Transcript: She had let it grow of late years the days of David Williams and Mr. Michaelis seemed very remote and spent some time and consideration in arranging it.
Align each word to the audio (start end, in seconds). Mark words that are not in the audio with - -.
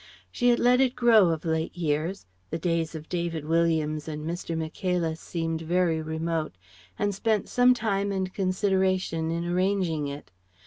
She 0.31 0.49
had 0.49 0.57
let 0.57 0.81
it 0.81 0.95
grow 0.95 1.29
of 1.29 1.45
late 1.45 1.77
years 1.77 2.25
the 2.49 2.57
days 2.57 2.95
of 2.95 3.07
David 3.07 3.45
Williams 3.45 4.07
and 4.07 4.25
Mr. 4.27 4.57
Michaelis 4.57 5.19
seemed 5.19 5.61
very 5.61 6.01
remote 6.01 6.53
and 6.97 7.13
spent 7.13 7.47
some 7.47 7.75
time 7.75 8.11
and 8.11 8.33
consideration 8.33 9.29
in 9.29 9.45
arranging 9.45 10.07
it. 10.07 10.31